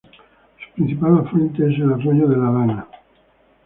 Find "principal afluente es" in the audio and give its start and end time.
0.73-1.75